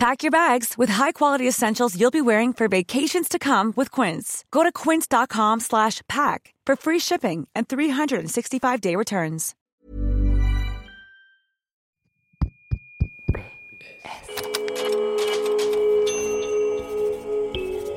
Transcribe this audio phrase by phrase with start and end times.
[0.00, 4.46] Pack your bags with high-quality essentials you'll be wearing for vacations to come with Quince.
[4.50, 9.54] Go to quince.com slash pack for free shipping and 365-day returns.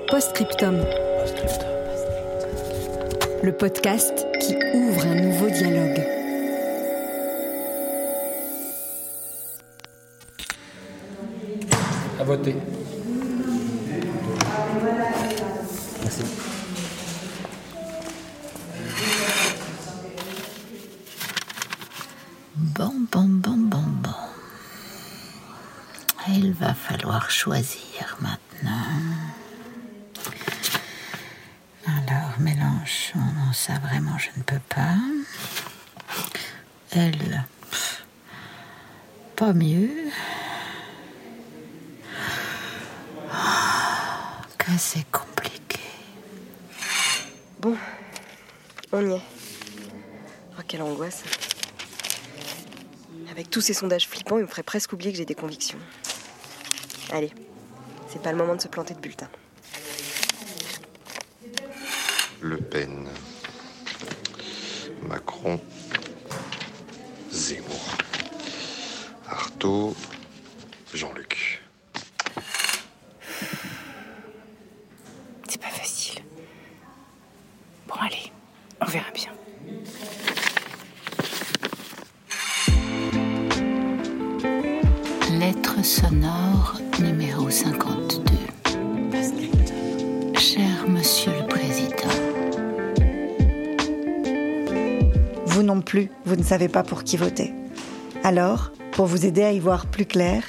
[0.10, 0.80] Postscriptum.
[3.44, 6.13] Le podcast qui ouvre un nouveau dialogue.
[12.24, 12.56] À voter.
[22.56, 24.10] Bon, bon, bon, bon, bon.
[26.30, 28.72] Il va falloir choisir maintenant.
[31.86, 34.96] Alors, Mélenchon, non, ça vraiment, je ne peux pas.
[36.92, 38.06] Elle, pff,
[39.36, 39.92] pas mieux.
[43.36, 45.80] Oh, que c'est compliqué.
[47.60, 47.76] Bon,
[48.92, 49.22] on y est.
[50.52, 51.24] Oh, quelle angoisse.
[53.32, 55.80] Avec tous ces sondages flippants, il me ferait presque oublier que j'ai des convictions.
[57.12, 57.32] Allez,
[58.10, 59.30] c'est pas le moment de se planter de bulletin.
[62.42, 63.08] Le Pen.
[65.08, 65.60] Macron.
[67.32, 67.98] Zemmour.
[69.28, 69.96] Artaud.
[95.94, 97.54] Plus, vous ne savez pas pour qui voter.
[98.24, 100.44] Alors, pour vous aider à y voir plus clair,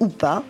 [0.00, 0.44] ou pas,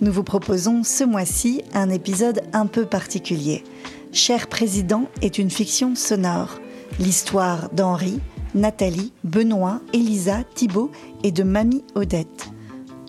[0.00, 3.64] nous vous proposons ce mois-ci un épisode un peu particulier.
[4.12, 6.60] Cher Président est une fiction sonore.
[7.00, 8.20] L'histoire d'Henri,
[8.54, 10.92] Nathalie, Benoît, Elisa, Thibault
[11.24, 12.50] et de Mamie Odette.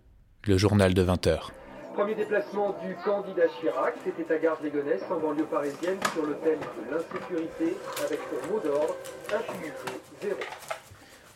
[0.45, 1.51] le journal de 20 heures.
[1.93, 6.35] Premier déplacement du candidat Chirac, c'était à Gare de Légonesse, en banlieue parisienne, sur le
[6.37, 8.95] thème de l'insécurité, avec pour mot d'ordre
[9.31, 10.39] impunité zéro.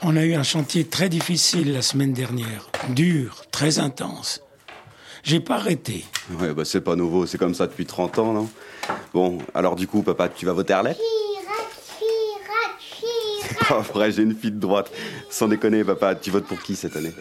[0.01, 4.41] On a eu un chantier très difficile la semaine dernière, dur, très intense.
[5.27, 6.05] J'ai pas arrêté.
[6.39, 8.49] Ouais, bah c'est pas nouveau, c'est comme ça depuis 30 ans, non?
[9.13, 10.97] Bon, alors du coup, papa, tu vas voter Arlette?
[10.97, 13.67] Chirac, Chirac, Chirac.
[13.67, 14.89] Pas vrai, j'ai une fille de droite.
[15.29, 17.13] Sans déconner, papa, tu votes pour qui cette année?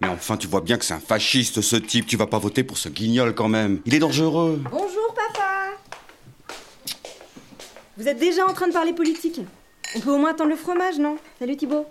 [0.00, 2.08] Mais enfin, tu vois bien que c'est un fasciste, ce type.
[2.08, 3.80] Tu vas pas voter pour ce guignol quand même.
[3.84, 4.60] Il est dangereux.
[4.68, 5.76] Bonjour papa
[7.96, 9.42] Vous êtes déjà en train de parler politique
[9.94, 11.18] On peut au moins attendre le fromage, non?
[11.38, 11.86] Salut Thibaut.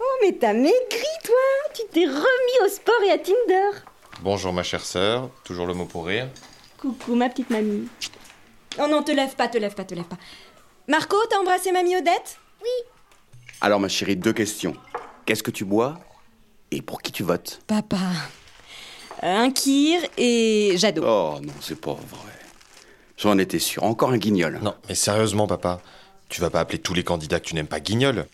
[0.00, 1.34] Oh mais t'as maigri toi
[1.74, 3.78] Tu t'es remis au sport et à Tinder
[4.22, 6.28] Bonjour ma chère sœur, toujours le mot pour rire.
[6.78, 7.88] Coucou ma petite mamie.
[8.78, 10.16] Oh non, te lève pas, te lève pas, te lève pas.
[10.88, 12.38] Marco, t'as embrassé mamie Odette?
[13.60, 14.74] Alors, ma chérie, deux questions.
[15.26, 15.98] Qu'est-ce que tu bois
[16.70, 17.60] Et pour qui tu votes?
[17.66, 17.98] Papa,
[19.22, 21.04] un Kir et Jadot.
[21.06, 22.32] Oh non, c'est pas vrai.
[23.16, 23.84] J'en étais sûr.
[23.84, 24.58] Encore un guignol.
[24.62, 25.80] Non, mais sérieusement, papa,
[26.30, 28.26] tu vas pas appeler tous les candidats que tu n'aimes pas guignol.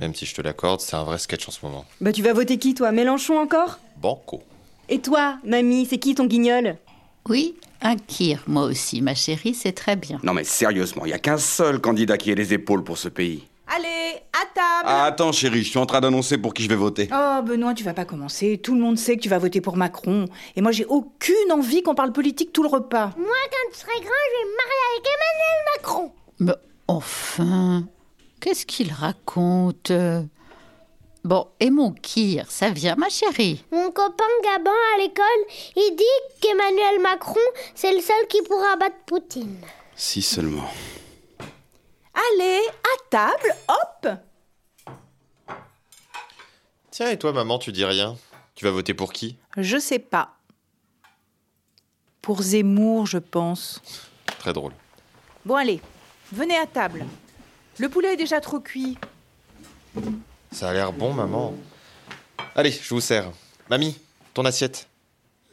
[0.00, 1.84] Même si je te l'accorde, c'est un vrai sketch en ce moment.
[2.00, 2.92] Bah tu vas voter qui toi?
[2.92, 3.78] Mélenchon encore?
[3.96, 4.42] Banco.
[4.88, 6.76] Et toi, mamie, c'est qui ton guignol?
[7.28, 10.20] Oui, un kir, moi aussi, ma chérie, c'est très bien.
[10.22, 13.08] Non mais sérieusement, il y a qu'un seul candidat qui ait les épaules pour ce
[13.08, 13.44] pays.
[13.74, 16.76] Allez, à table Ah, attends chérie, je suis en train d'annoncer pour qui je vais
[16.76, 17.08] voter.
[17.12, 18.58] Oh, Benoît, tu vas pas commencer.
[18.62, 20.26] Tout le monde sait que tu vas voter pour Macron.
[20.54, 23.10] Et moi, j'ai aucune envie qu'on parle politique tout le repas.
[23.16, 26.12] Moi, quand je serai grand, je vais me marier avec Emmanuel Macron.
[26.38, 26.52] Mais
[26.88, 27.88] enfin,
[28.40, 29.92] qu'est-ce qu'il raconte?
[31.24, 33.64] Bon, et mon kir, ça vient, ma chérie?
[33.72, 35.24] Mon copain Gabin à l'école,
[35.74, 37.40] il dit qu'Emmanuel Macron,
[37.74, 39.58] c'est le seul qui pourra battre Poutine.
[39.96, 40.70] Si seulement.
[42.14, 44.08] Allez, à table, hop
[46.92, 48.16] Tiens, et toi, maman, tu dis rien?
[48.54, 49.36] Tu vas voter pour qui?
[49.56, 50.36] Je sais pas.
[52.22, 53.82] Pour Zemmour, je pense.
[54.38, 54.72] Très drôle.
[55.44, 55.80] Bon, allez,
[56.32, 57.04] venez à table.
[57.78, 58.96] Le poulet est déjà trop cuit.
[60.52, 61.54] Ça a l'air bon, maman.
[62.54, 63.30] Allez, je vous sers.
[63.68, 63.98] Mamie,
[64.34, 64.88] ton assiette.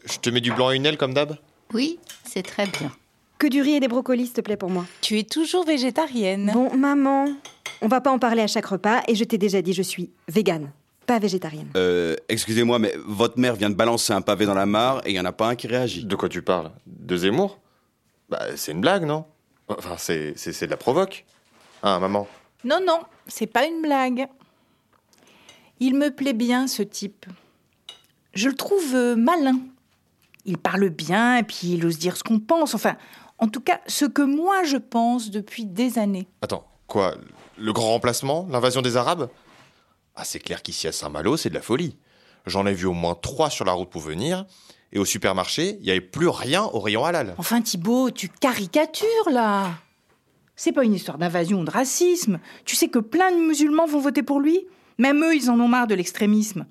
[0.05, 1.37] Je te mets du blanc à une aile comme d'hab
[1.73, 2.91] Oui, c'est très bien.
[3.39, 4.85] Que du riz et des brocolis, s'il te plaît, pour moi.
[5.01, 6.51] Tu es toujours végétarienne.
[6.53, 7.27] Bon, maman,
[7.81, 10.11] on va pas en parler à chaque repas et je t'ai déjà dit, je suis
[10.29, 10.71] végane,
[11.05, 11.67] pas végétarienne.
[11.75, 15.15] Euh, excusez-moi, mais votre mère vient de balancer un pavé dans la mare et il
[15.15, 16.05] y en a pas un qui réagit.
[16.05, 16.71] De quoi tu parles?
[16.85, 17.59] De Zemmour?
[18.29, 19.25] Bah, c'est une blague, non?
[19.67, 21.25] Enfin, c'est, c'est, c'est de la provoque.
[21.83, 22.27] Hein, maman
[22.63, 24.27] Non, non, c'est pas une blague.
[25.79, 27.25] Il me plaît bien, ce type.
[28.33, 29.59] Je le trouve euh, malin.
[30.45, 32.73] Il parle bien et puis il ose dire ce qu'on pense.
[32.73, 32.95] Enfin,
[33.37, 36.27] en tout cas, ce que moi je pense depuis des années.
[36.41, 37.15] Attends, quoi
[37.57, 39.29] Le grand remplacement L'invasion des Arabes?
[40.15, 41.97] Ah, c'est clair qu'ici à Saint-Malo, c'est de la folie.
[42.45, 44.45] J'en ai vu au moins trois sur la route pour venir.
[44.93, 47.33] Et au supermarché, il n'y avait plus rien au rayon halal.
[47.39, 49.71] Enfin, Thibaut, tu caricatures là.
[50.55, 52.39] C'est pas une histoire d'invasion ou de racisme.
[52.63, 54.67] Tu sais que plein de musulmans vont voter pour lui?
[54.99, 56.67] Même eux, ils en ont marre de l'extrémisme.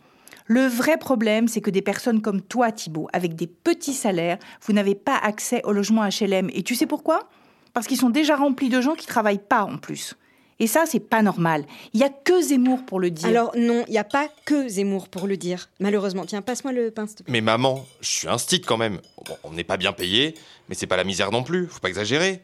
[0.47, 4.73] Le vrai problème, c'est que des personnes comme toi, Thibaut, avec des petits salaires, vous
[4.73, 6.49] n'avez pas accès au logement HLM.
[6.53, 7.29] Et tu sais pourquoi?
[7.73, 10.15] Parce qu'ils sont déjà remplis de gens qui travaillent pas en plus.
[10.59, 11.65] Et ça, c'est pas normal.
[11.93, 13.29] Il y a que Zemmour pour le dire.
[13.29, 15.69] Alors non, il y a pas que Zemmour pour le dire.
[15.81, 17.33] Malheureusement, tiens, passe-moi le pain, s'il te plaît.
[17.33, 19.01] Mais maman, je suis un stit quand même.
[19.27, 20.35] Bon, on n'est pas bien payé,
[20.69, 21.67] mais c'est pas la misère non plus.
[21.67, 22.43] Faut pas exagérer.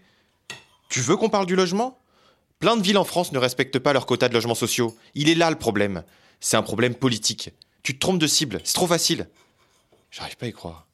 [0.89, 1.99] Tu veux qu'on parle du logement?
[2.59, 4.97] Plein de villes en France ne respectent pas leur quota de logements sociaux.
[5.15, 6.03] Il est là le problème.
[6.41, 7.51] C'est un problème politique.
[7.83, 9.29] Tu te trompes de cible, c'est trop facile.
[10.11, 10.87] J'arrive pas à y croire.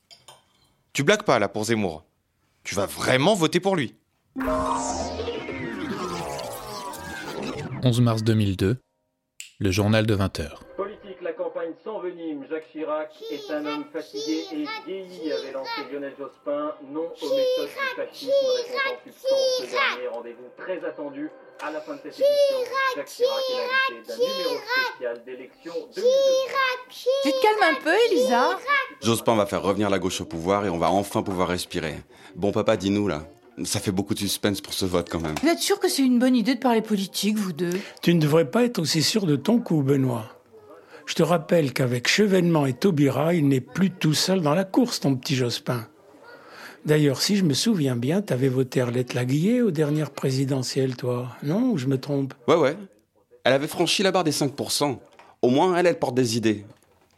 [0.93, 2.05] Tu blagues pas là pour Zemmour.
[2.65, 3.95] Tu vas vraiment voter pour lui.
[7.85, 8.79] 11 mars 2002,
[9.59, 10.53] le journal de 20h.
[10.75, 12.47] Politique, la campagne s'envenime.
[12.49, 16.73] Jacques Chirac est un homme fatigué et vieilli, avait lancé Lionel Jospin.
[16.91, 21.29] Non aux méthodes du fascisme, répond en substance ce dernier rendez-vous très attendu.
[21.63, 22.57] À la fin de cette édition,
[22.97, 26.03] Jacques Chirac est l'invité d'un numéro spécial d'élection 2002.
[27.23, 28.59] Tu te calmes un peu, Elisa?
[29.03, 31.97] Jospin va faire revenir la gauche au pouvoir et on va enfin pouvoir respirer.
[32.35, 33.27] Bon papa, dis-nous là.
[33.63, 35.37] Ça fait beaucoup de suspense pour ce vote quand même.
[35.41, 37.79] Vous êtes sûr que c'est une bonne idée de parler politique, vous deux?
[38.03, 40.27] Tu ne devrais pas être aussi sûr de ton coup, Benoît.
[41.07, 45.01] Je te rappelle qu'avec Chevènement et Taubira, il n'est plus tout seul dans la course,
[45.01, 45.87] ton petit Jospin.
[46.85, 51.29] D'ailleurs, si je me souviens bien, t'avais voté Arlette Laguillet aux dernières présidentielles, toi.
[51.43, 52.35] Non, ou je me trompe?
[52.49, 52.77] Ouais, ouais.
[53.45, 54.99] Elle avait franchi la barre des 5%.
[55.43, 56.65] Au moins, elle, elle porte des idées.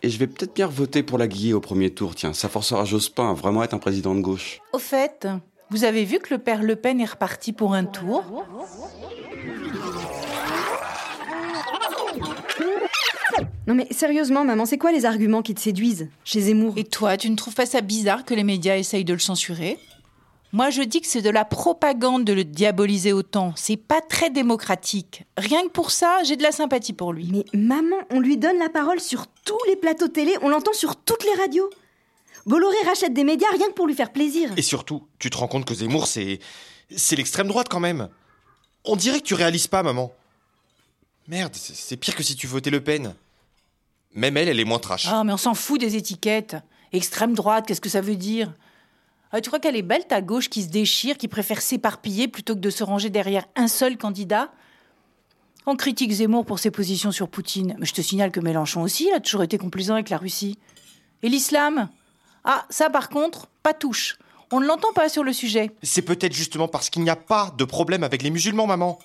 [0.02, 2.32] Et je vais peut-être bien voter pour Laguillet au premier tour, tiens.
[2.32, 4.60] Ça forcera Jospin à vraiment être un président de gauche.
[4.72, 5.26] Au fait,
[5.70, 8.24] vous avez vu que le père Le Pen est reparti pour un tour
[13.66, 16.74] Non mais sérieusement, maman, c'est quoi les arguments qui te séduisent chez Zemmour?
[16.76, 19.78] Et toi, tu ne trouves pas ça bizarre que les médias essayent de le censurer?
[20.52, 23.52] Moi, je dis que c'est de la propagande de le diaboliser autant.
[23.56, 25.24] C'est pas très démocratique.
[25.36, 27.28] Rien que pour ça, j'ai de la sympathie pour lui.
[27.32, 30.94] Mais maman, on lui donne la parole sur tous les plateaux télé, on l'entend sur
[30.94, 31.68] toutes les radios.
[32.46, 34.50] Bolloré rachète des médias rien que pour lui faire plaisir.
[34.56, 36.38] Et surtout, tu te rends compte que Zemmour, c'est.
[36.94, 38.08] C'est l'extrême droite quand même.
[38.84, 40.12] On dirait que tu réalises pas, maman.
[41.26, 43.14] Merde, c'est pire que si tu votais Le Pen.
[44.14, 45.06] Même elle, elle est moins trash.
[45.10, 46.56] Ah, mais on s'en fout des étiquettes.
[46.92, 48.54] Extrême droite, qu'est-ce que ça veut dire?
[49.32, 52.54] Ah, Tu crois qu'elle est belle, ta gauche qui se déchire, qui préfère s'éparpiller plutôt
[52.54, 54.52] que de se ranger derrière un seul candidat?
[55.66, 59.10] On critique Zemmour pour ses positions sur Poutine, mais je te signale que Mélenchon aussi
[59.10, 60.56] a toujours été complaisant avec la Russie.
[61.24, 61.88] Et l'islam?
[62.46, 64.16] Ah, ça par contre, pas touche.
[64.52, 65.72] On ne l'entend pas sur le sujet.
[65.82, 68.98] C'est peut-être justement parce qu'il n'y a pas de problème avec les musulmans, maman.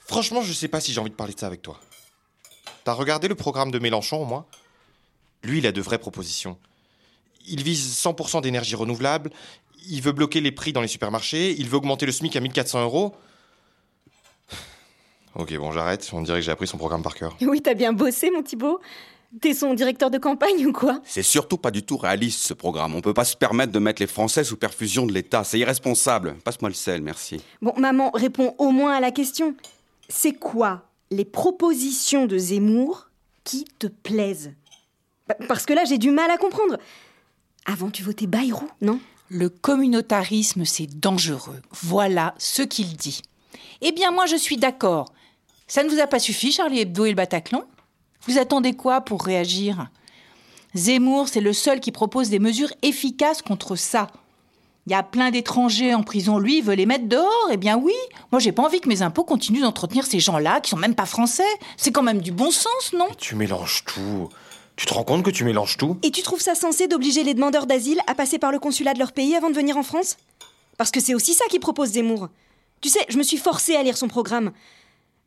[0.00, 1.78] Franchement, je sais pas si j'ai envie de parler de ça avec toi.
[2.84, 4.46] T'as regardé le programme de Mélenchon au moins?
[5.44, 6.58] Lui, il a de vraies propositions.
[7.46, 9.30] Il vise 100% d'énergie renouvelable,
[9.88, 12.82] il veut bloquer les prix dans les supermarchés, il veut augmenter le SMIC à 1400
[12.82, 13.14] euros.
[15.34, 16.06] Ok, bon, j'arrête.
[16.12, 17.34] On dirait que j'ai appris son programme par cœur.
[17.40, 18.82] Oui, t'as bien bossé, mon Thibaut.
[19.40, 21.00] T'es son directeur de campagne ou quoi?
[21.04, 22.94] C'est surtout pas du tout réaliste ce programme.
[22.94, 25.44] On peut pas se permettre de mettre les Français sous perfusion de l'État.
[25.44, 26.36] C'est irresponsable.
[26.44, 27.40] Passe-moi le sel, merci.
[27.60, 29.54] Bon, maman, réponds au moins à la question.
[30.08, 33.08] C'est quoi les propositions de Zemmour
[33.44, 34.52] qui te plaisent?
[35.28, 36.78] Bah, Parce que là, j'ai du mal à comprendre.
[37.64, 39.00] Avant, tu votais Bayrou, non?
[39.28, 41.62] Le communautarisme, c'est dangereux.
[41.82, 43.22] Voilà ce qu'il dit.
[43.80, 45.12] Eh bien, moi, je suis d'accord.
[45.66, 47.64] Ça ne vous a pas suffi, Charlie Hebdo et le Bataclan?
[48.26, 49.88] Vous attendez quoi pour réagir?
[50.74, 54.06] Zemmour, c'est le seul qui propose des mesures efficaces contre ça.
[54.86, 57.48] Il y a plein d'étrangers en prison, lui, il veut les mettre dehors?
[57.52, 57.94] Eh bien oui,
[58.30, 61.06] moi j'ai pas envie que mes impôts continuent d'entretenir ces gens-là qui sont même pas
[61.06, 61.42] français.
[61.76, 63.08] C'est quand même du bon sens, non?
[63.18, 64.28] Tu mélanges tout.
[64.76, 65.98] Tu te rends compte que tu mélanges tout?
[66.02, 68.98] Et tu trouves ça censé d'obliger les demandeurs d'asile à passer par le consulat de
[68.98, 70.16] leur pays avant de venir en France?
[70.78, 72.28] Parce que c'est aussi ça qui propose Zemmour.
[72.80, 74.52] Tu sais, je me suis forcée à lire son programme.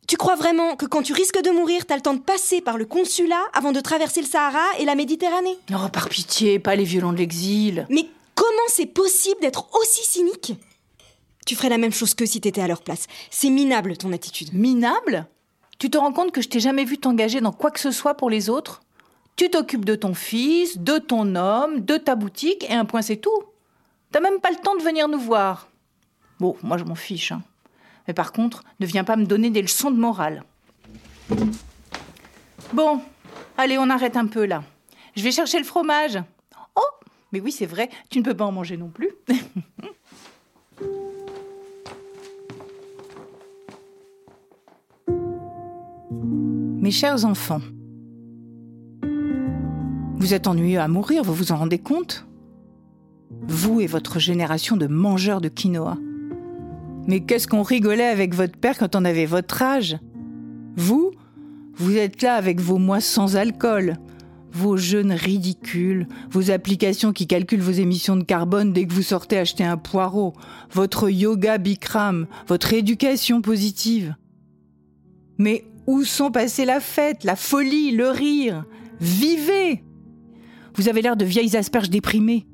[0.06, 2.78] Tu crois vraiment que quand tu risques de mourir, t'as le temps de passer par
[2.78, 5.58] le consulat avant de traverser le Sahara et la Méditerranée?
[5.72, 7.86] Oh, par pitié, pas les violents de l'exil.
[7.90, 10.54] Mais comment c'est possible d'être aussi cynique?
[11.44, 13.06] Tu ferais la même chose que si t'étais à leur place.
[13.30, 14.52] C'est minable ton attitude.
[14.54, 15.26] Minable?
[15.78, 18.14] Tu te rends compte que je t'ai jamais vu t'engager dans quoi que ce soit
[18.14, 18.82] pour les autres?
[19.34, 23.16] Tu t'occupes de ton fils, de ton homme, de ta boutique, et un point c'est
[23.16, 23.42] tout.
[24.12, 25.68] T'as même pas le temps de venir nous voir.
[26.38, 27.32] Bon, moi je m'en fiche.
[27.32, 27.42] hein.
[28.06, 30.44] Mais par contre, ne viens pas me donner des leçons de morale.
[32.72, 33.00] Bon,
[33.56, 34.62] allez, on arrête un peu là.
[35.16, 36.18] Je vais chercher le fromage.
[36.76, 36.80] Oh,
[37.32, 39.10] mais oui, c'est vrai, tu ne peux pas en manger non plus.
[46.80, 47.62] Mes chers enfants,
[50.18, 52.26] vous êtes ennuyeux à mourir, vous vous en rendez compte?
[53.48, 55.96] Vous et votre génération de mangeurs de quinoa.
[57.06, 59.98] Mais qu'est-ce qu'on rigolait avec votre père quand on avait votre âge?
[60.76, 61.12] Vous,
[61.74, 63.96] vous êtes là avec vos mois sans alcool,
[64.52, 69.38] vos jeûnes ridicules, vos applications qui calculent vos émissions de carbone dès que vous sortez
[69.38, 70.32] acheter un poireau,
[70.72, 74.16] votre yoga Bikram, votre éducation positive.
[75.38, 78.64] Mais où sont passées la fête, la folie, le rire?
[79.00, 79.84] Vivez
[80.74, 82.46] Vous avez l'air de vieilles asperges déprimées.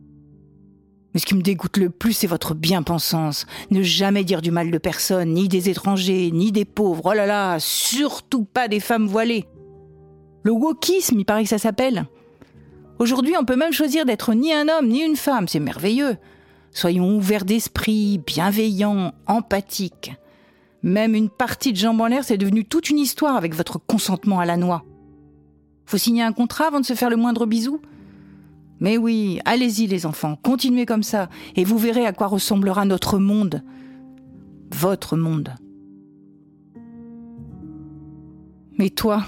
[1.12, 3.46] Mais ce qui me dégoûte le plus, c'est votre bien-pensance.
[3.70, 7.02] Ne jamais dire du mal de personne, ni des étrangers, ni des pauvres.
[7.04, 9.46] Oh là là, surtout pas des femmes voilées.
[10.42, 12.06] Le wokisme, il paraît que ça s'appelle.
[12.98, 15.48] Aujourd'hui, on peut même choisir d'être ni un homme, ni une femme.
[15.48, 16.16] C'est merveilleux.
[16.70, 20.12] Soyons ouverts d'esprit, bienveillants, empathiques.
[20.82, 24.40] Même une partie de jambes en l'air, c'est devenu toute une histoire avec votre consentement
[24.40, 24.82] à la noix.
[25.84, 27.80] Faut signer un contrat avant de se faire le moindre bisou?
[28.82, 33.20] Mais oui, allez-y les enfants, continuez comme ça, et vous verrez à quoi ressemblera notre
[33.20, 33.62] monde.
[34.72, 35.54] Votre monde.
[38.78, 39.24] Mais toi,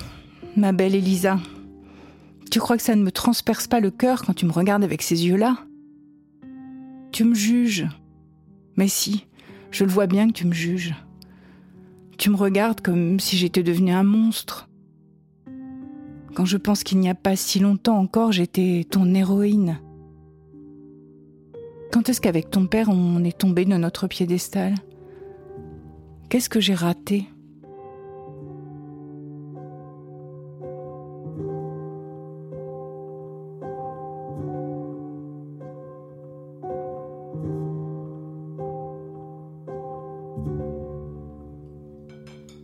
[0.57, 1.39] ma belle Elisa,
[2.51, 5.03] tu crois que ça ne me transperce pas le cœur quand tu me regardes avec
[5.03, 5.57] ces yeux-là?
[7.13, 7.87] Tu me juges.
[8.77, 9.25] Mais si,
[9.71, 10.97] je le vois bien que tu me juges.
[12.19, 14.69] Tu me regardes comme si j'étais devenue un monstre.
[16.35, 19.79] Quand je pense qu'il n'y a pas si longtemps encore, j'étais ton héroïne.
[21.93, 24.75] Quand est-ce qu'avec ton père, on est tombé de notre piédestal?
[26.29, 27.29] Qu'est-ce que j'ai raté?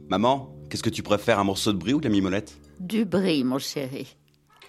[0.08, 2.58] Maman, qu'est-ce que tu préfères, un morceau de brie ou de la mimolette?
[2.80, 4.16] Du brie, mon chéri.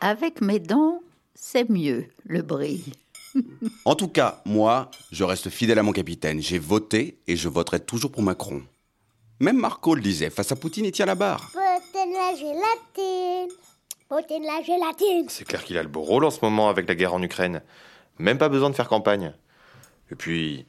[0.01, 1.00] Avec mes dents,
[1.34, 2.91] c'est mieux, le brie.
[3.86, 6.41] En tout cas, moi, je reste fidèle à mon capitaine.
[6.41, 8.62] J'ai voté et je voterai toujours pour Macron.
[9.39, 11.50] Même Marco le disait, face à Poutine, il tient la barre.
[11.53, 13.56] Poutine la gélatine.
[14.10, 15.30] Poutine la gélatine.
[15.30, 17.62] C'est clair qu'il a le beau rôle en ce moment avec la guerre en Ukraine.
[18.20, 19.34] Même pas besoin de faire campagne.
[20.12, 20.65] Et puis,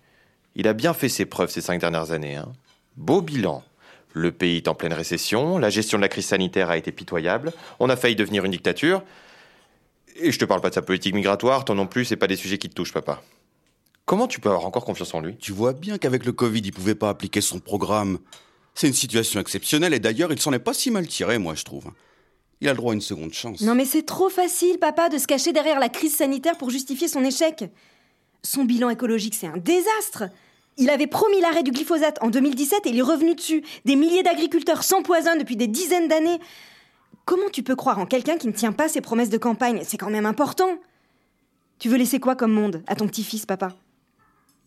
[0.54, 2.36] il a bien fait ses preuves ces cinq dernières années.
[2.36, 2.52] hein.
[2.96, 3.64] Beau bilan.
[4.12, 7.52] Le pays est en pleine récession, la gestion de la crise sanitaire a été pitoyable,
[7.80, 9.02] on a failli devenir une dictature.
[10.16, 12.36] Et je te parle pas de sa politique migratoire, toi non plus, c'est pas des
[12.36, 13.22] sujets qui te touchent, papa.
[14.04, 15.36] Comment tu peux avoir encore confiance en lui?
[15.38, 18.18] Tu vois bien qu'avec le Covid, il pouvait pas appliquer son programme.
[18.74, 21.64] C'est une situation exceptionnelle et d'ailleurs, il s'en est pas si mal tiré, moi, je
[21.64, 21.90] trouve.
[22.60, 23.60] Il a le droit à une seconde chance.
[23.62, 27.08] Non mais c'est trop facile, papa, de se cacher derrière la crise sanitaire pour justifier
[27.08, 27.64] son échec.
[28.44, 30.24] Son bilan écologique, c'est un désastre.
[30.78, 33.62] Il avait promis l'arrêt du glyphosate en 2017 et il est revenu dessus.
[33.84, 36.38] Des milliers d'agriculteurs s'empoisonnent depuis des dizaines d'années.
[37.24, 39.82] comment tu peux croire en quelqu'un qui ne tient pas ses promesses de campagne?
[39.84, 40.70] C'est quand même important.
[41.78, 43.68] Tu veux laisser quoi comme monde à ton petit-fils, papa?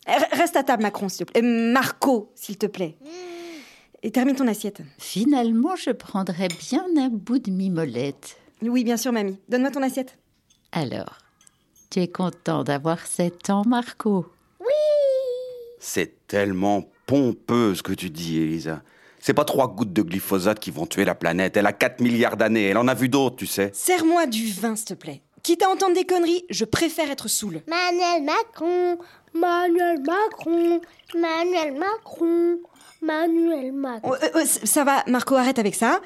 [0.08, 1.42] R- Reste à table, Macron, s'il te plaît.
[1.44, 2.96] Euh, Marco, s'il te plaît.
[4.04, 4.82] Et termine ton assiette.
[5.00, 8.38] Finalement, je prendrais bien un bout de mimolette.
[8.62, 9.40] Oui, bien sûr, mamie.
[9.50, 10.18] Donne-moi ton assiette.
[10.72, 11.18] Alors,
[11.90, 14.28] tu es content d'avoir 7 ans, Marco?
[15.80, 18.82] C'est tellement pompeux ce que tu dis, Elisa.
[19.20, 21.58] C'est pas trois gouttes de glyphosate qui vont tuer la planète.
[21.58, 22.66] Elle a 4 milliards d'années.
[22.66, 23.72] Elle en a vu d'autres, tu sais.
[23.74, 25.22] Serre-moi du vin, s'il te plaît.
[25.44, 27.62] Quitte à entendre des conneries, je préfère être saoul.
[27.68, 28.98] Manuel Macron,
[29.34, 30.82] Manuel Macron,
[31.16, 32.58] Manuel Macron,
[33.02, 34.12] Manuel Macron.
[34.12, 36.02] Oh, euh, euh, c- ça va, Marco, arrête avec ça.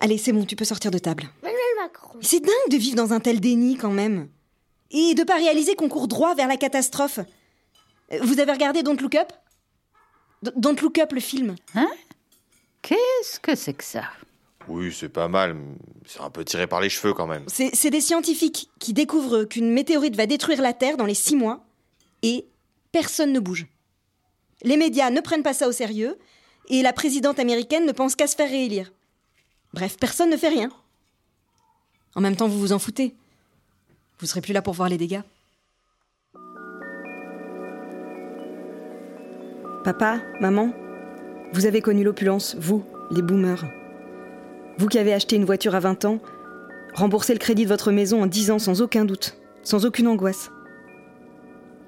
[0.00, 1.24] Allez, c'est bon, tu peux sortir de table.
[1.42, 2.18] Manuel Macron.
[2.20, 4.28] C'est dingue de vivre dans un tel déni quand même.
[4.90, 7.20] Et de pas réaliser qu'on court droit vers la catastrophe.
[8.20, 9.32] Vous avez regardé Don't Look Up?
[10.56, 11.56] Don't Look Up, le film.
[11.74, 11.88] Hein?
[12.82, 14.04] Qu'est-ce que c'est que ça?
[14.68, 15.54] Oui, c'est pas mal.
[15.54, 15.74] mais
[16.06, 17.44] C'est un peu tiré par les cheveux quand même.
[17.46, 21.36] C'est c'est des scientifiques qui découvrent qu'une météorite va détruire la Terre dans les six
[21.36, 21.64] mois
[22.22, 22.46] et
[22.92, 23.66] personne ne bouge.
[24.62, 26.18] Les médias ne prennent pas ça au sérieux
[26.68, 28.92] et la présidente américaine ne pense qu'à se faire réélire.
[29.74, 30.70] Bref, personne ne fait rien.
[32.14, 33.14] En même temps, vous vous en foutez.
[34.20, 35.22] Vous serez plus là pour voir les dégâts.
[39.84, 40.72] Papa, maman,
[41.52, 43.64] vous avez connu l'opulence, vous, les boomers.
[44.78, 46.20] Vous qui avez acheté une voiture à 20 ans,
[46.94, 50.52] remboursé le crédit de votre maison en 10 ans sans aucun doute, sans aucune angoisse.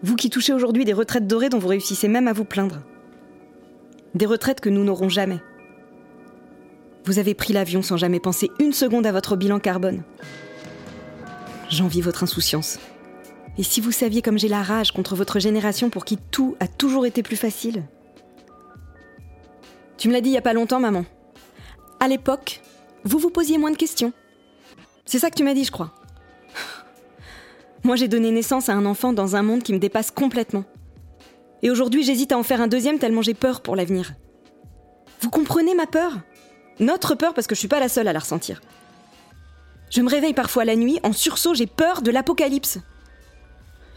[0.02, 2.80] Vous qui touchez aujourd'hui des retraites dorées dont vous réussissez même à vous plaindre.
[4.16, 5.38] Des retraites que nous n'aurons jamais.
[7.04, 10.02] Vous avez pris l'avion sans jamais penser une seconde à votre bilan carbone.
[11.70, 12.80] J'envie votre insouciance.
[13.56, 16.66] Et si vous saviez comme j'ai la rage contre votre génération pour qui tout a
[16.66, 17.84] toujours été plus facile?
[19.96, 21.04] Tu me l'as dit il y a pas longtemps, maman.
[22.00, 22.60] À l'époque,
[23.04, 24.12] vous vous posiez moins de questions.
[25.06, 25.92] C'est ça que tu m'as dit, je crois.
[27.84, 30.64] Moi, j'ai donné naissance à un enfant dans un monde qui me dépasse complètement.
[31.62, 34.14] Et aujourd'hui, j'hésite à en faire un deuxième tellement j'ai peur pour l'avenir.
[35.20, 36.18] Vous comprenez ma peur?
[36.80, 38.60] Notre peur parce que je suis pas la seule à la ressentir.
[39.90, 42.80] Je me réveille parfois la nuit, en sursaut, j'ai peur de l'apocalypse.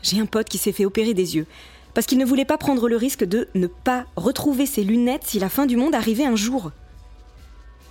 [0.07, 1.45] J'ai un pote qui s'est fait opérer des yeux,
[1.93, 5.37] parce qu'il ne voulait pas prendre le risque de ne pas retrouver ses lunettes si
[5.37, 6.71] la fin du monde arrivait un jour.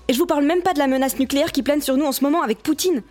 [0.08, 2.12] Et je vous parle même pas de la menace nucléaire qui plane sur nous en
[2.12, 3.02] ce moment avec Poutine.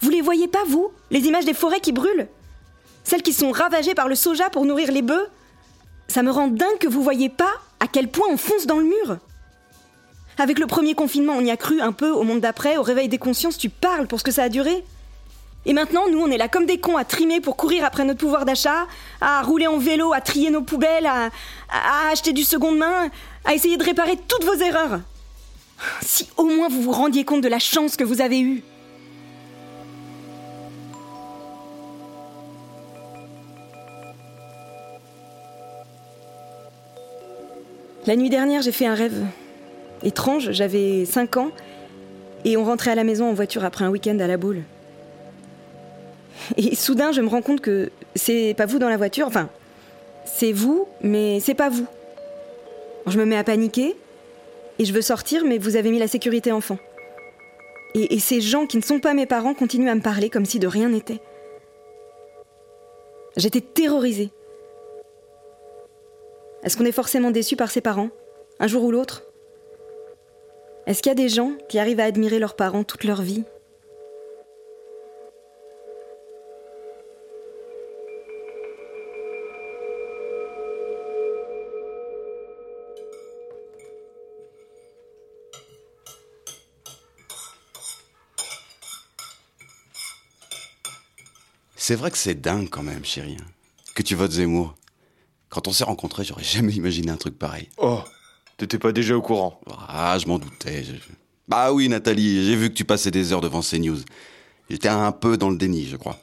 [0.00, 2.26] Vous les voyez pas, vous Les images des forêts qui brûlent?
[3.04, 5.28] Celles qui sont ravagées par le soja pour nourrir les bœufs?
[6.08, 8.86] Ça me rend dingue que vous voyez pas à quel point on fonce dans le
[8.86, 9.18] mur.
[10.36, 13.08] Avec le premier confinement, on y a cru un peu, au monde d'après, au réveil
[13.08, 14.82] des consciences, tu parles pour ce que ça a duré?
[15.68, 18.20] Et maintenant, nous, on est là comme des cons à trimer pour courir après notre
[18.20, 18.86] pouvoir d'achat,
[19.20, 21.30] à rouler en vélo, à trier nos poubelles, à,
[22.12, 23.10] acheter du seconde main,
[23.44, 25.00] à essayer de réparer toutes vos erreurs.
[26.02, 28.62] Si au moins vous vous rendiez compte de la chance que vous avez eue.
[38.06, 39.26] La nuit dernière, j'ai fait un rêve.
[40.04, 41.50] Étrange, j'avais 5 ans
[42.44, 44.62] et on rentrait à la maison en voiture après un week-end à la boule.
[46.56, 49.48] Et soudain, je me rends compte que c'est pas vous dans la voiture, enfin,
[50.24, 51.86] c'est vous, mais c'est pas vous.
[53.06, 53.96] Je me mets à paniquer
[54.78, 56.78] et je veux sortir, mais vous avez mis la sécurité enfant.
[57.94, 60.44] Et, et ces gens qui ne sont pas mes parents continuent à me parler comme
[60.44, 61.20] si de rien n'était.
[63.36, 64.30] J'étais terrorisée.
[66.62, 68.08] Est-ce qu'on est forcément déçu par ses parents,
[68.58, 69.22] un jour ou l'autre?
[70.86, 73.44] Est-ce qu'il y a des gens qui arrivent à admirer leurs parents toute leur vie?
[91.88, 93.36] C'est vrai que c'est dingue quand même, chérie.
[93.40, 93.44] hein,
[93.94, 94.74] Que tu votes Zemmour.
[95.50, 97.68] Quand on s'est rencontrés, j'aurais jamais imaginé un truc pareil.
[97.78, 98.00] Oh,
[98.56, 100.82] t'étais pas déjà au courant Ah, je m'en doutais.
[100.82, 100.94] je-
[101.46, 103.98] Bah oui, Nathalie, j'ai vu que tu passais des heures devant CNews.
[104.68, 106.18] J'étais un peu dans le déni, je crois.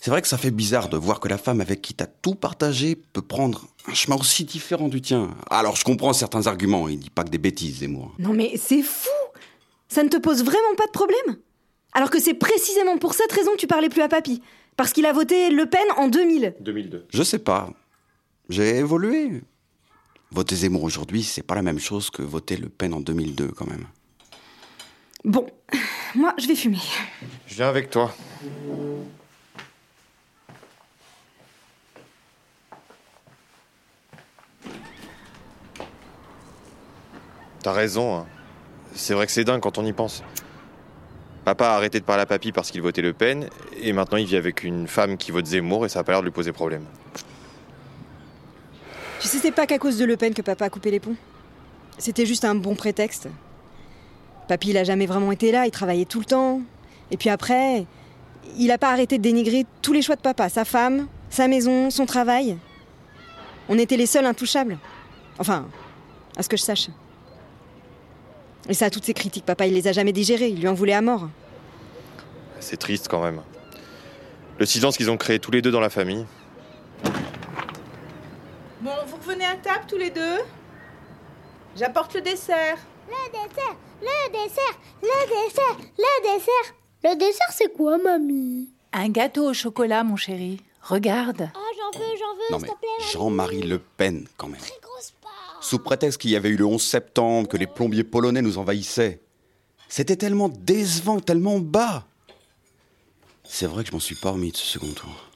[0.00, 2.34] C'est vrai que ça fait bizarre de voir que la femme avec qui t'as tout
[2.34, 5.28] partagé peut prendre un chemin aussi différent du tien.
[5.50, 8.14] Alors je comprends certains arguments, il dit pas que des bêtises, Zemmour.
[8.18, 9.10] Non mais c'est fou
[9.88, 11.36] Ça ne te pose vraiment pas de problème?
[11.98, 14.40] Alors que c'est précisément pour cette raison que tu parlais plus à papy.
[14.76, 16.54] Parce qu'il a voté Le Pen en 2000.
[16.60, 17.08] 2002.
[17.12, 17.70] Je sais pas.
[18.48, 19.42] J'ai évolué.
[20.30, 23.66] Voter Zemmour aujourd'hui, c'est pas la même chose que voter Le Pen en 2002 quand
[23.66, 23.84] même.
[25.24, 25.48] Bon,
[26.14, 26.78] moi je vais fumer.
[27.48, 28.14] Je viens avec toi.
[37.62, 38.18] T'as raison.
[38.18, 38.26] hein.
[38.94, 40.22] C'est vrai que c'est dingue quand on y pense.
[41.48, 43.48] Papa a arrêté de parler à papy parce qu'il votait Le Pen,
[43.80, 46.20] et maintenant il vit avec une femme qui vote Zemmour et ça a pas l'air
[46.20, 46.84] de lui poser problème.
[49.18, 51.16] Tu sais, c'est pas qu'à cause de Le Pen que papa a coupé les ponts.
[51.96, 53.28] C'était juste un bon prétexte.
[54.46, 56.60] Papy, il a jamais vraiment été là, il travaillait tout le temps.
[57.10, 57.86] Et puis après,
[58.58, 61.88] il a pas arrêté de dénigrer tous les choix de papa, sa femme, sa maison,
[61.88, 62.58] son travail.
[63.70, 64.76] On était les seuls intouchables.
[65.38, 65.66] Enfin,
[66.36, 66.88] à ce que je sache.
[68.68, 70.92] Et ça, toutes ces critiques, papa, il les a jamais digérées, il lui en voulait
[70.94, 71.28] à mort.
[72.60, 73.40] C'est triste quand même.
[74.58, 76.26] Le silence qu'ils ont créé tous les deux dans la famille.
[78.80, 80.38] Bon, vous revenez à table tous les deux
[81.76, 82.76] J'apporte le dessert.
[83.08, 85.08] Le dessert, le dessert, le
[85.48, 86.74] dessert, le dessert.
[87.04, 88.68] Le dessert, c'est quoi, mamie?
[88.92, 90.60] Un gâteau au chocolat, mon chéri.
[90.82, 91.48] Regarde.
[91.54, 93.12] Ah, j'en veux, j'en veux, Non s'il mais te plaît.
[93.12, 94.60] Jean-Marie Le Pen, quand même.
[94.60, 95.17] Très grosse part.
[95.60, 99.20] Sous prétexte qu'il y avait eu le 11 septembre, que les plombiers polonais nous envahissaient.
[99.88, 102.06] C'était tellement décevant, tellement bas.
[103.44, 105.30] C'est vrai que je m'en suis pas remis de ce second tour.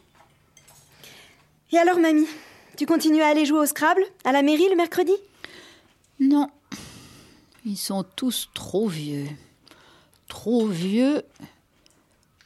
[1.72, 2.28] Et alors, mamie
[2.76, 5.14] Tu continues à aller jouer au Scrabble À la mairie le mercredi?
[6.20, 6.48] Non.
[7.64, 9.26] Ils sont tous trop vieux.
[10.28, 11.22] Trop vieux,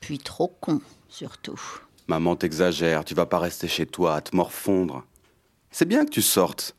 [0.01, 1.61] puis trop cons, surtout.
[2.07, 5.05] Maman t'exagère, tu vas pas rester chez toi à te morfondre.
[5.71, 6.77] C'est bien que tu sortes.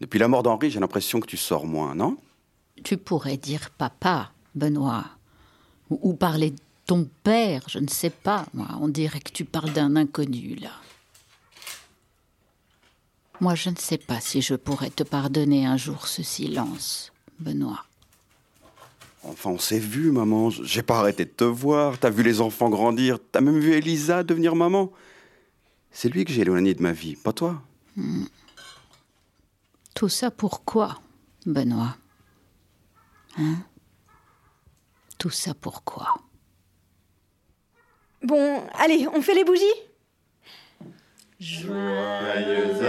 [0.00, 2.16] Depuis la mort d'Henri, j'ai l'impression que tu sors moins, non?
[2.82, 5.04] Tu pourrais dire papa, Benoît.
[5.90, 8.68] Ou, ou parler de ton père, je ne sais pas, moi.
[8.80, 10.70] On dirait que tu parles d'un inconnu, là.
[13.40, 17.84] Moi, je ne sais pas si je pourrais te pardonner un jour ce silence, Benoît.
[19.24, 20.50] Enfin, on s'est vu, maman.
[20.50, 21.98] J'ai pas arrêté de te voir.
[21.98, 23.18] T'as vu les enfants grandir.
[23.32, 24.92] T'as même vu Elisa devenir maman.
[25.90, 27.62] C'est lui que j'ai éloigné de ma vie, pas toi?
[27.96, 28.24] Hmm.
[30.04, 31.00] Tout ça pourquoi,
[31.46, 31.96] Benoît?
[33.38, 33.56] Hein?
[35.16, 36.16] Tout ça pourquoi
[38.22, 39.64] Bon, allez, on fait les bougies?
[41.40, 42.84] Joyeux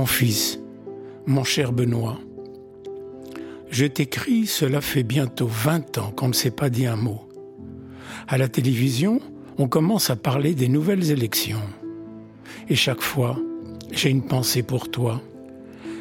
[0.00, 0.58] Mon fils,
[1.26, 2.18] mon cher Benoît,
[3.70, 7.28] je t'écris, cela fait bientôt 20 ans qu'on ne s'est pas dit un mot.
[8.26, 9.20] À la télévision,
[9.58, 11.60] on commence à parler des nouvelles élections.
[12.70, 13.38] Et chaque fois,
[13.92, 15.20] j'ai une pensée pour toi.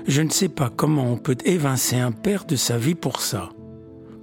[0.08, 3.50] Je ne sais pas comment on peut évincer un père de sa vie pour ça.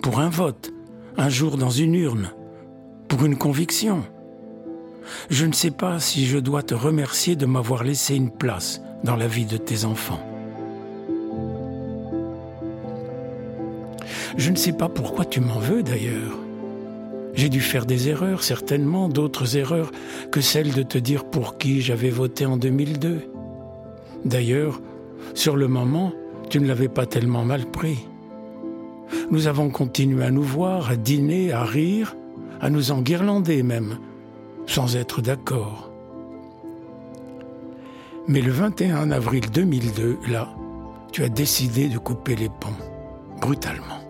[0.01, 0.73] Pour un vote,
[1.19, 2.31] un jour dans une urne,
[3.09, 4.05] pour une conviction.
[5.31, 9.17] Je ne sais pas si je dois te remercier de m'avoir laissé une place dans
[9.17, 10.21] la vie de tes enfants.
[14.37, 16.39] Je ne sais pas pourquoi tu m'en veux d'ailleurs.
[17.35, 19.91] J'ai dû faire des erreurs, certainement d'autres erreurs
[20.31, 23.23] que celle de te dire pour qui j'avais voté en 2002.
[24.25, 24.81] D'ailleurs,
[25.35, 26.13] sur le moment,
[26.49, 27.99] tu ne l'avais pas tellement mal pris.
[29.31, 32.17] Nous avons continué à nous voir, à dîner, à rire,
[32.61, 33.99] à nous enguirlander même,
[34.67, 35.91] sans être d'accord.
[38.29, 40.49] Mais le 21 avril 2002, là,
[41.13, 42.77] tu as décidé de couper les ponts,
[43.41, 44.01] brutalement.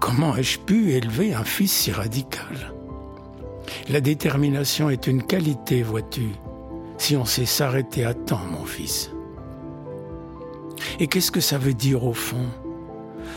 [0.00, 2.74] Comment ai-je pu élever un fils si radical?
[3.88, 6.28] La détermination est une qualité, vois-tu,
[6.98, 9.10] si on sait s'arrêter à temps, mon fils.
[11.00, 12.46] Et qu'est-ce que ça veut dire au fond?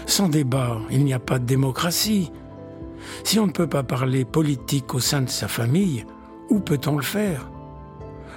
[0.06, 2.32] Sans débat, il n'y a pas de démocratie.
[3.24, 6.06] Si on ne peut pas parler politique au sein de sa famille,
[6.50, 7.50] où peut-on le faire?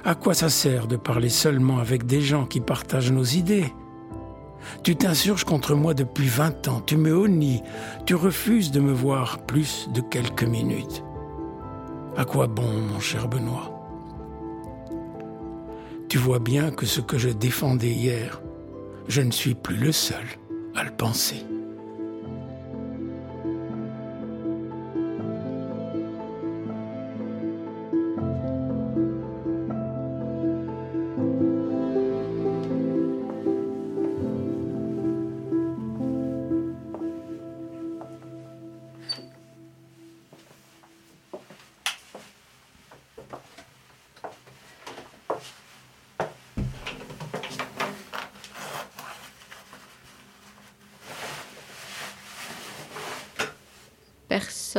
[0.04, 3.72] À quoi ça sert de parler seulement avec des gens qui partagent nos idées?
[4.82, 7.62] Tu t'insurges contre moi depuis vingt ans, tu me honnies,
[8.06, 11.02] tu refuses de me voir plus de quelques minutes.
[12.16, 13.76] À quoi bon, mon cher Benoît?
[16.08, 18.42] Tu vois bien que ce que je défendais hier,
[19.08, 20.24] je ne suis plus le seul
[20.74, 21.44] à le penser.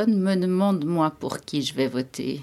[0.06, 2.42] Me demande, moi, pour qui je vais voter.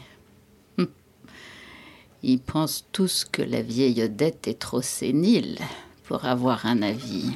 [2.23, 5.57] Ils pensent tous que la vieille Odette est trop sénile
[6.05, 7.31] pour avoir un avis.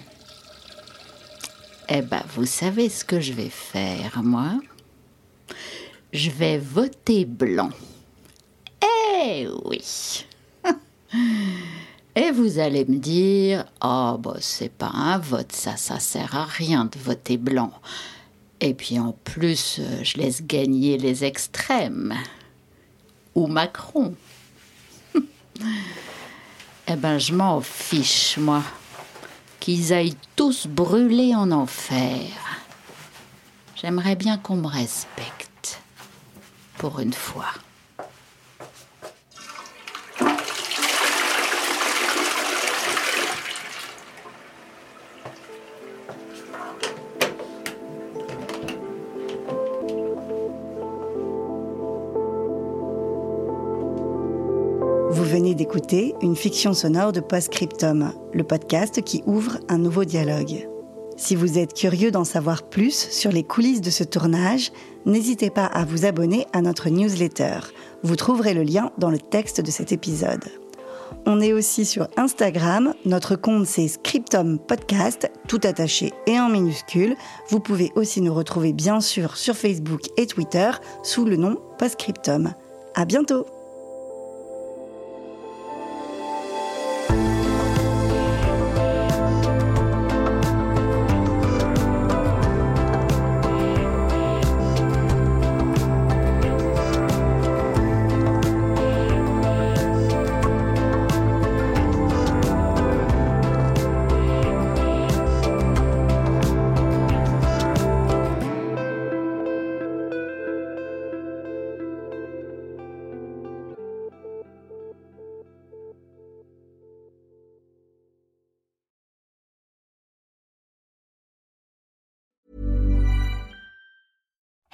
[1.89, 4.53] Eh ben, vous savez ce que je vais faire, moi
[6.13, 7.71] Je vais voter blanc.
[9.25, 10.25] Eh oui
[12.15, 16.45] Et vous allez me dire, oh, bah, c'est pas un vote, ça, ça sert à
[16.45, 17.73] rien de voter blanc.
[18.63, 22.13] Et puis en plus, euh, je laisse gagner les extrêmes.
[23.35, 24.15] Ou Macron.
[26.87, 28.63] eh ben, je m'en fiche, moi.
[29.59, 32.21] Qu'ils aillent tous brûler en enfer.
[33.75, 35.81] J'aimerais bien qu'on me respecte.
[36.77, 37.51] Pour une fois.
[55.63, 60.67] D'écouter une fiction sonore de Postscriptum, le podcast qui ouvre un nouveau dialogue.
[61.15, 64.73] Si vous êtes curieux d'en savoir plus sur les coulisses de ce tournage,
[65.05, 67.59] n'hésitez pas à vous abonner à notre newsletter.
[68.03, 70.43] Vous trouverez le lien dans le texte de cet épisode.
[71.25, 77.15] On est aussi sur Instagram, notre compte c'est Scriptum Podcast, tout attaché et en minuscule.
[77.47, 80.71] Vous pouvez aussi nous retrouver bien sûr sur Facebook et Twitter
[81.03, 82.53] sous le nom Postscriptum.
[82.95, 83.45] À bientôt!